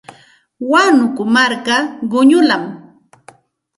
[0.71, 1.75] Wakunku marka
[2.11, 2.71] quñullami.